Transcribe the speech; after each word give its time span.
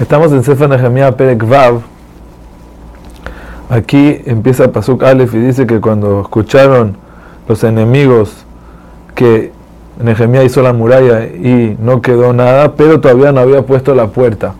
Estamos 0.00 0.32
en 0.32 0.42
Sefer 0.42 0.66
Nehemiah 0.66 1.12
Perek 1.12 1.46
Vav. 1.46 1.82
Aquí 3.68 4.22
empieza 4.24 4.72
Pasuk 4.72 5.02
Aleph 5.02 5.34
y 5.34 5.38
dice 5.40 5.66
que 5.66 5.78
cuando 5.78 6.22
escucharon 6.22 6.96
los 7.46 7.62
enemigos 7.64 8.46
que 9.14 9.52
Nehemiah 10.02 10.42
hizo 10.44 10.62
la 10.62 10.72
muralla 10.72 11.26
y 11.26 11.76
no 11.78 12.00
quedó 12.00 12.32
nada, 12.32 12.76
pero 12.76 13.02
todavía 13.02 13.30
no 13.30 13.40
había 13.40 13.60
puesto 13.66 13.94
la 13.94 14.06
puerta. 14.06 14.54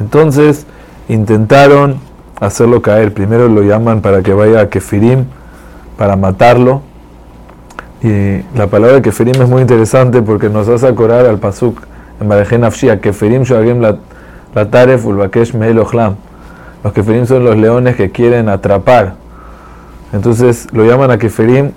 Entonces 0.00 0.66
intentaron 1.08 2.00
hacerlo 2.40 2.82
caer. 2.82 3.14
Primero 3.14 3.46
lo 3.46 3.62
llaman 3.62 4.00
para 4.00 4.22
que 4.22 4.34
vaya 4.34 4.62
a 4.62 4.68
Kefirim, 4.70 5.26
para 5.96 6.16
matarlo. 6.16 6.82
Y 8.02 8.42
la 8.58 8.66
palabra 8.66 9.00
Kefirim 9.00 9.40
es 9.40 9.48
muy 9.48 9.62
interesante 9.62 10.20
porque 10.20 10.48
nos 10.48 10.68
hace 10.68 10.88
acordar 10.88 11.26
al 11.26 11.38
Pasuk 11.38 11.80
en 12.20 12.64
Afshia, 12.64 13.00
Kefirim 13.00 13.44
Shoagim 13.44 13.80
la 13.80 13.98
la 14.54 14.70
Taref 14.70 15.04
Ulbakesh 15.04 15.54
Meelohlam. 15.54 16.16
Los 16.82 16.92
Keferim 16.92 17.26
son 17.26 17.44
los 17.44 17.56
leones 17.56 17.96
que 17.96 18.10
quieren 18.10 18.48
atrapar. 18.48 19.14
Entonces 20.12 20.68
lo 20.72 20.84
llaman 20.84 21.10
a 21.10 21.18
Keferim 21.18 21.72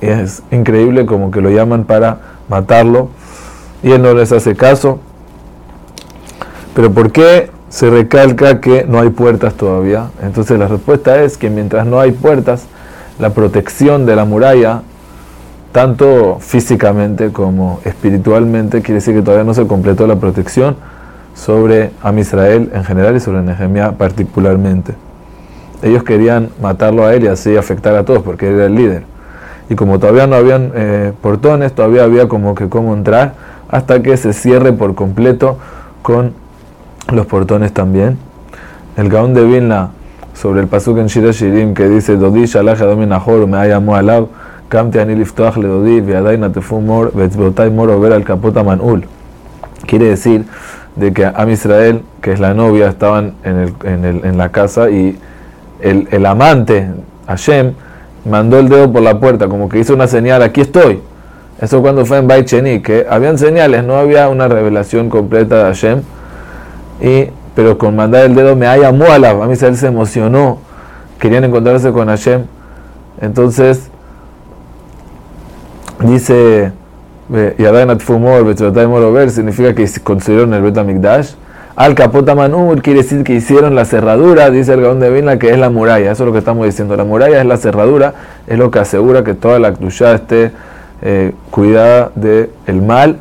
y 0.00 0.06
es 0.06 0.42
increíble 0.50 1.06
como 1.06 1.30
que 1.30 1.40
lo 1.40 1.50
llaman 1.50 1.84
para 1.84 2.18
matarlo 2.48 3.10
y 3.82 3.90
él 3.90 4.02
no 4.02 4.14
les 4.14 4.32
hace 4.32 4.54
caso. 4.54 5.00
Pero 6.74 6.92
¿por 6.92 7.12
qué 7.12 7.50
se 7.68 7.90
recalca 7.90 8.60
que 8.60 8.84
no 8.84 9.00
hay 9.00 9.10
puertas 9.10 9.54
todavía? 9.54 10.10
Entonces 10.22 10.58
la 10.58 10.68
respuesta 10.68 11.22
es 11.22 11.36
que 11.36 11.50
mientras 11.50 11.86
no 11.86 12.00
hay 12.00 12.12
puertas, 12.12 12.66
la 13.18 13.30
protección 13.30 14.06
de 14.06 14.16
la 14.16 14.24
muralla, 14.24 14.82
tanto 15.72 16.38
físicamente 16.40 17.32
como 17.32 17.80
espiritualmente, 17.84 18.82
quiere 18.82 18.94
decir 18.94 19.14
que 19.14 19.22
todavía 19.22 19.44
no 19.44 19.54
se 19.54 19.66
completó 19.66 20.06
la 20.06 20.16
protección 20.16 20.76
sobre 21.34 21.90
Am 22.02 22.18
Israel 22.18 22.70
en 22.72 22.84
general 22.84 23.16
y 23.16 23.20
sobre 23.20 23.42
Nehemiah 23.42 23.92
particularmente. 23.92 24.94
Ellos 25.82 26.02
querían 26.02 26.48
matarlo 26.62 27.04
a 27.04 27.14
él 27.14 27.24
y 27.24 27.26
así 27.26 27.56
afectar 27.56 27.94
a 27.96 28.04
todos 28.04 28.22
porque 28.22 28.48
era 28.48 28.66
el 28.66 28.74
líder. 28.74 29.02
Y 29.68 29.74
como 29.74 29.98
todavía 29.98 30.26
no 30.26 30.36
habían 30.36 30.72
eh, 30.74 31.12
portones, 31.20 31.72
todavía 31.74 32.04
había 32.04 32.28
como 32.28 32.54
que 32.54 32.68
cómo 32.68 32.94
entrar 32.94 33.34
hasta 33.68 34.02
que 34.02 34.16
se 34.16 34.32
cierre 34.32 34.72
por 34.72 34.94
completo 34.94 35.58
con 36.02 36.32
los 37.12 37.26
portones 37.26 37.72
también. 37.72 38.18
El 38.96 39.08
Gaón 39.08 39.34
de 39.34 39.44
Vilna 39.44 39.90
sobre 40.34 40.60
el 40.60 40.66
pasuk 40.68 40.98
en 40.98 41.06
Shira 41.06 41.32
Shirim 41.32 41.74
que 41.74 41.88
dice 41.88 42.16
Dodi 42.16 42.46
shalach 42.46 42.80
adomin 42.80 43.12
ahor 43.12 43.46
me 43.46 43.56
ayamu 43.56 43.94
alav 43.94 44.28
kamti 44.68 44.98
ani 44.98 45.14
le 45.14 45.24
dodi 45.24 46.00
ve'adai 46.00 46.38
natefu 46.38 46.80
mor 46.80 47.12
ve'etzbeotai 47.14 47.70
mor 47.70 47.90
over 47.90 48.12
al 48.12 48.24
kapota 48.24 48.62
manul. 48.62 49.04
Quiere 49.86 50.06
decir 50.06 50.44
de 50.96 51.12
que 51.12 51.24
Am 51.24 51.50
Israel, 51.50 52.02
que 52.20 52.32
es 52.32 52.40
la 52.40 52.54
novia, 52.54 52.88
estaban 52.88 53.34
en, 53.44 53.56
el, 53.56 53.74
en, 53.84 54.04
el, 54.04 54.24
en 54.24 54.38
la 54.38 54.50
casa 54.50 54.90
y 54.90 55.18
el, 55.80 56.08
el, 56.10 56.26
amante, 56.26 56.88
Hashem, 57.26 57.72
mandó 58.28 58.58
el 58.58 58.68
dedo 58.68 58.92
por 58.92 59.02
la 59.02 59.18
puerta, 59.18 59.48
como 59.48 59.68
que 59.68 59.80
hizo 59.80 59.94
una 59.94 60.06
señal, 60.06 60.42
aquí 60.42 60.60
estoy. 60.60 61.00
Eso 61.60 61.82
cuando 61.82 62.04
fue 62.04 62.18
en 62.18 62.28
Baicheni, 62.28 62.80
que 62.80 63.06
habían 63.08 63.38
señales, 63.38 63.84
no 63.84 63.96
había 63.96 64.28
una 64.28 64.48
revelación 64.48 65.08
completa 65.08 65.58
de 65.58 65.64
Hashem, 65.64 66.02
y, 67.00 67.30
pero 67.54 67.76
con 67.76 67.96
mandar 67.96 68.24
el 68.24 68.34
dedo 68.34 68.56
me 68.56 68.66
haya 68.66 68.92
mualab, 68.92 69.42
Am 69.42 69.52
Israel 69.52 69.76
se 69.76 69.88
emocionó, 69.88 70.58
querían 71.18 71.44
encontrarse 71.44 71.92
con 71.92 72.08
Hashem. 72.08 72.44
Entonces, 73.20 73.90
dice 76.00 76.72
y 77.30 77.64
Adanat 77.64 78.00
Fumor, 78.00 78.44
Betrotai 78.44 78.86
Morover, 78.86 79.30
significa 79.30 79.74
que 79.74 79.88
construyeron 80.02 80.52
el 80.54 80.62
Betamikdash. 80.62 81.34
Al 81.76 81.96
Capota 81.96 82.36
Manur 82.36 82.82
quiere 82.82 83.02
decir 83.02 83.24
que 83.24 83.34
hicieron 83.34 83.74
la 83.74 83.84
cerradura, 83.84 84.50
dice 84.50 84.74
el 84.74 84.82
Gaón 84.82 85.00
de 85.00 85.10
Vilna, 85.10 85.38
que 85.38 85.50
es 85.50 85.58
la 85.58 85.70
muralla. 85.70 86.12
Eso 86.12 86.22
es 86.22 86.26
lo 86.26 86.32
que 86.32 86.38
estamos 86.38 86.66
diciendo. 86.66 86.96
La 86.96 87.04
muralla 87.04 87.40
es 87.40 87.46
la 87.46 87.56
cerradura, 87.56 88.14
es 88.46 88.58
lo 88.58 88.70
que 88.70 88.78
asegura 88.78 89.24
que 89.24 89.34
toda 89.34 89.58
la 89.58 89.72
Kdushá 89.74 90.14
esté 90.14 90.52
eh, 91.02 91.32
cuidada 91.50 92.12
del 92.14 92.50
el 92.66 92.80
mal 92.80 93.18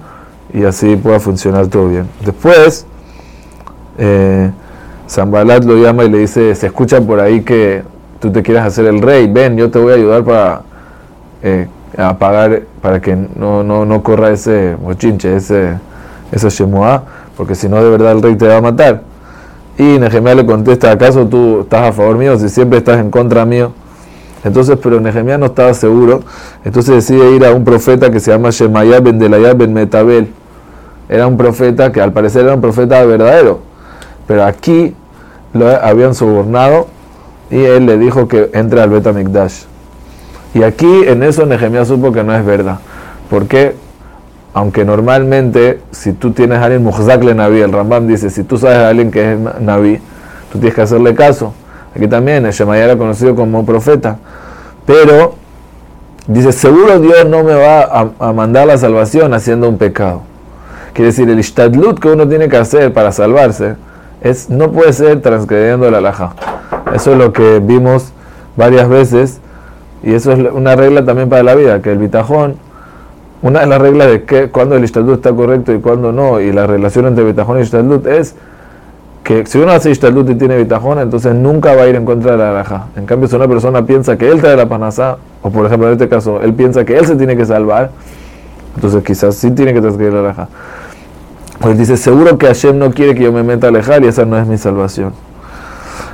y 0.54 0.66
así 0.66 0.96
pueda 0.96 1.20
funcionar 1.20 1.66
todo 1.68 1.90
bien. 1.90 2.08
Después, 2.24 2.86
eh, 3.98 4.52
Zambalat 5.10 5.64
lo 5.64 5.76
llama 5.78 6.04
y 6.04 6.10
le 6.10 6.20
dice: 6.20 6.54
Se 6.54 6.68
escucha 6.68 7.02
por 7.02 7.20
ahí 7.20 7.42
que 7.42 7.82
tú 8.20 8.32
te 8.32 8.44
quieres 8.44 8.64
hacer 8.64 8.86
el 8.86 9.02
rey, 9.02 9.28
ven, 9.28 9.58
yo 9.58 9.72
te 9.72 9.80
voy 9.80 9.94
a 9.94 9.96
ayudar 9.96 10.24
para. 10.24 10.62
Eh, 11.42 11.68
a 11.98 12.18
pagar 12.18 12.64
para 12.82 13.00
que 13.02 13.16
no, 13.16 13.64
no, 13.64 13.86
no 13.86 14.04
corra 14.04 14.32
ese 14.32 14.76
mochinche, 14.82 15.36
ese, 15.36 15.78
ese 16.32 16.50
shemuá, 16.50 17.04
porque 17.38 17.56
si 17.56 17.70
no 17.70 17.84
de 17.84 17.90
verdad 17.90 18.14
el 18.14 18.22
rey 18.22 18.36
te 18.36 18.48
va 18.48 18.58
a 18.58 18.62
matar. 18.62 19.02
Y 19.78 19.84
Nehemiah 19.98 20.36
le 20.36 20.46
contesta, 20.46 20.92
¿acaso 20.92 21.26
tú 21.28 21.62
estás 21.62 21.90
a 21.90 21.94
favor 21.94 22.18
mío 22.18 22.38
si 22.38 22.50
siempre 22.50 22.78
estás 22.80 23.00
en 23.00 23.10
contra 23.10 23.46
mío? 23.46 23.72
Entonces, 24.44 24.78
pero 24.82 25.00
Nehemiah 25.00 25.38
no 25.38 25.48
estaba 25.48 25.74
seguro, 25.74 26.22
entonces 26.66 26.96
decide 26.96 27.36
ir 27.36 27.46
a 27.46 27.52
un 27.52 27.64
profeta 27.64 28.12
que 28.12 28.20
se 28.20 28.32
llama 28.32 28.50
Shemaya 28.50 29.00
ben 29.00 29.18
Delayah 29.18 29.54
ben 29.54 29.74
Metabel. 29.74 30.28
Era 31.08 31.28
un 31.28 31.38
profeta 31.38 31.92
que 31.92 32.02
al 32.02 32.12
parecer 32.12 32.44
era 32.44 32.54
un 32.54 32.62
profeta 32.62 33.04
verdadero, 33.06 33.60
pero 34.28 34.44
aquí 34.44 34.96
lo 35.54 35.68
habían 35.70 36.14
sobornado 36.14 36.88
y 37.50 37.58
él 37.58 37.86
le 37.86 37.98
dijo 37.98 38.28
que 38.28 38.50
entre 38.54 38.82
al 38.82 38.90
Betamikdash. 38.90 39.73
Y 40.54 40.62
aquí 40.62 41.04
en 41.08 41.24
eso 41.24 41.46
Nehemiah 41.46 41.86
supo 41.86 42.12
que 42.12 42.24
no 42.24 42.36
es 42.36 42.46
verdad. 42.46 42.80
Porque, 43.30 43.76
aunque 44.54 44.86
normalmente, 44.86 45.80
si 45.92 46.14
tú 46.14 46.32
tienes 46.32 46.60
a 46.60 46.66
alguien 46.66 46.86
le 47.26 47.34
Naví, 47.34 47.62
el 47.62 47.72
Rambam 47.72 48.08
dice, 48.08 48.30
si 48.30 48.44
tú 48.44 48.58
sabes 48.58 48.78
a 48.78 48.90
alguien 48.90 49.10
que 49.10 49.34
es 49.34 49.40
Naví, 49.60 50.00
tú 50.52 50.60
tienes 50.60 50.76
que 50.76 50.82
hacerle 50.82 51.16
caso. 51.16 51.54
Aquí 51.96 52.08
también, 52.08 52.46
el 52.46 52.70
era 52.76 52.98
conocido 52.98 53.36
como 53.36 53.66
profeta. 53.66 54.18
Pero, 54.86 55.36
dice, 56.28 56.52
seguro 56.52 57.00
Dios 57.00 57.26
no 57.28 57.44
me 57.44 57.54
va 57.56 58.12
a, 58.20 58.34
mandar 58.34 58.68
la 58.68 58.78
salvación 58.78 59.34
haciendo 59.34 59.68
un 59.68 59.78
pecado. 59.78 60.22
Quiere 60.94 61.08
decir, 61.08 61.28
el 61.28 61.40
ishtadlut 61.40 62.00
que 62.00 62.10
uno 62.10 62.28
tiene 62.28 62.48
que 62.48 62.58
hacer 62.58 62.94
para 62.94 63.12
salvarse 63.12 63.76
es, 64.22 64.52
no 64.52 64.72
puede 64.72 64.94
ser 64.94 65.22
transgrediendo 65.22 65.90
la 65.90 65.98
alhaja. 65.98 66.36
Eso 66.94 67.14
es 67.14 67.18
lo 67.18 67.34
que 67.34 67.60
vimos 67.60 68.12
varias 68.56 68.88
veces 68.88 69.40
y 70.04 70.14
eso 70.14 70.34
es 70.34 70.40
una 70.52 70.76
regla 70.76 71.06
también 71.06 71.30
para 71.30 71.44
la 71.44 71.56
vida, 71.56 71.82
que 71.82 71.92
el 71.92 71.98
bitajón, 71.98 72.56
una 73.42 73.62
de 73.62 73.68
las 73.68 73.82
reglas 73.82 74.10
de 74.10 74.24
que 74.24 74.50
cuando 74.50 74.76
el 74.76 74.84
istadut 74.84 75.16
está 75.16 75.34
correcto 75.34 75.74
y 75.74 75.80
cuando 75.80 76.12
no, 76.12 76.40
y 76.40 76.52
la 76.52 76.68
relación 76.68 77.08
entre 77.08 77.24
bitajón 77.24 77.60
y 77.60 77.62
istadut 77.62 78.06
es 78.08 78.36
que 79.24 79.46
si 79.46 79.58
uno 79.58 79.72
hace 79.72 79.90
istadut 79.90 80.30
y 80.30 80.36
tiene 80.36 80.58
bitajón, 80.58 81.00
entonces 81.00 81.34
nunca 81.34 81.74
va 81.76 81.84
a 81.84 81.88
ir 81.88 81.96
en 81.96 82.04
contra 82.04 82.34
de 82.34 82.38
la 82.38 82.52
alhaja. 82.52 82.88
En 82.98 83.06
cambio, 83.06 83.30
si 83.30 83.36
una 83.36 83.48
persona 83.48 83.86
piensa 83.86 84.18
que 84.18 84.30
él 84.30 84.42
trae 84.42 84.58
la 84.58 84.68
panazá, 84.68 85.18
o 85.42 85.50
por 85.50 85.66
ejemplo 85.66 85.88
en 85.88 85.94
este 85.94 86.10
caso, 86.10 86.42
él 86.42 86.54
piensa 86.54 86.84
que 86.84 86.98
él 86.98 87.06
se 87.06 87.16
tiene 87.16 87.38
que 87.38 87.46
salvar, 87.46 87.92
entonces 88.76 89.04
quizás 89.04 89.36
sí 89.36 89.52
tiene 89.52 89.74
que 89.74 89.80
transgredir 89.80 90.14
la 90.14 90.20
alhaja. 90.20 90.50
Pues 91.60 91.78
dice, 91.78 91.96
seguro 91.96 92.38
que 92.38 92.48
Hashem 92.48 92.78
no 92.78 92.92
quiere 92.92 93.16
que 93.16 93.24
yo 93.24 93.32
me 93.32 93.44
meta 93.44 93.68
a 93.68 93.70
alejar 93.70 94.04
y 94.04 94.08
esa 94.08 94.26
no 94.26 94.38
es 94.38 94.46
mi 94.48 94.58
salvación. 94.58 95.14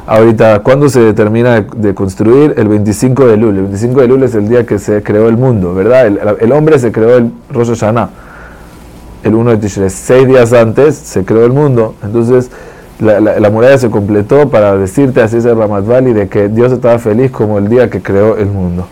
Ahorita, 0.09 0.64
¿cuándo 0.64 0.90
se 0.90 1.14
termina 1.14 1.62
de 1.62 1.94
construir? 1.94 2.56
El 2.58 2.68
25 2.68 3.28
de 3.28 3.38
Lul. 3.38 3.56
El 3.56 3.62
25 3.66 4.02
de 4.02 4.08
Lul 4.08 4.24
es 4.24 4.34
el 4.34 4.50
día 4.50 4.66
que 4.66 4.80
se 4.80 5.03
creó 5.03 5.30
el 5.30 5.38
mundo, 5.38 5.75
¿verdad? 5.75 6.08
El, 6.08 6.52
hombre 6.52 6.80
se 6.80 6.92
creó 6.92 7.18
el 7.18 7.31
Rosh 7.52 7.68
Hashanah, 7.68 8.09
el 9.24 9.36
1 9.36 9.52
de 9.52 9.58
Tishrei. 9.58 9.92
Seis 9.92 10.28
días 10.28 10.52
antes 10.52 10.96
se 10.96 11.24
creó 11.25 11.46
el 11.46 11.52
mundo. 11.52 11.94
Entonces, 12.02 12.50
la, 13.00 13.20
la, 13.20 13.40
la 13.40 13.50
muralla 13.52 13.78
se 13.78 13.92
completó 13.92 14.50
para 14.50 14.75
decirte, 14.78 15.22
así 15.22 15.38
es 15.38 15.46
el 15.46 15.56
Ramat 15.56 15.86
Valley, 15.86 16.14
de 16.14 16.28
que 16.28 16.47
Dios 16.50 16.72
estaba 16.72 16.97
feliz 16.97 17.30
como 17.30 17.59
el 17.59 17.70
día 17.70 17.91
que 17.91 18.02
creó 18.02 18.36
el 18.36 18.47
mundo. 18.47 18.88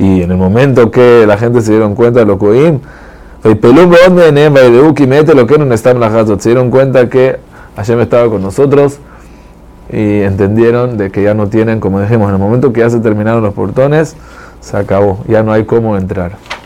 Y 0.00 0.22
en 0.22 0.32
el 0.32 0.38
momento 0.38 0.90
que 0.90 1.24
la 1.24 1.38
gente 1.38 1.60
se 1.60 1.70
dieron 1.70 1.94
cuenta 1.94 2.18
de 2.18 2.26
lo 2.26 2.36
que 2.36 2.50
se 6.40 6.48
dieron 6.48 6.70
cuenta 6.70 7.08
que 7.08 7.38
Hashem 7.76 8.00
estaba 8.00 8.28
con 8.28 8.42
nosotros 8.42 8.98
y 9.90 10.22
entendieron 10.22 10.98
de 10.98 11.10
que 11.10 11.22
ya 11.22 11.34
no 11.34 11.48
tienen, 11.48 11.80
como 11.80 12.00
dijimos, 12.00 12.28
en 12.28 12.34
el 12.34 12.40
momento 12.40 12.72
que 12.72 12.80
ya 12.80 12.90
se 12.90 13.00
terminaron 13.00 13.42
los 13.42 13.54
portones, 13.54 14.16
se 14.60 14.76
acabó, 14.76 15.24
ya 15.28 15.42
no 15.42 15.52
hay 15.52 15.64
cómo 15.64 15.96
entrar. 15.96 16.32